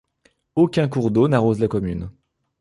Aucun 0.55 0.87
cours 0.87 1.11
d'eau 1.11 1.27
n'arrose 1.27 1.59
la 1.59 1.67
commune. 1.67 2.09